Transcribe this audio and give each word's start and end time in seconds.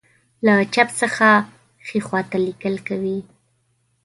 له 0.45 0.53
چپ 0.73 0.89
څخه 1.01 1.29
ښی 1.85 1.99
خواته 2.07 2.37
لیکل 2.47 2.75
کوي. 2.87 3.17